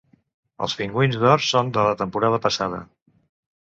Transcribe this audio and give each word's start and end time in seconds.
Els 0.67 0.75
Pingüins 0.79 1.19
d'or 1.25 1.45
són 1.51 1.71
de 1.79 1.87
la 1.91 1.95
temporada 2.03 2.43
passada. 2.51 2.85